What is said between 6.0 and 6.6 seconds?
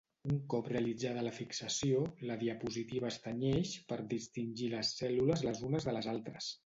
les altres.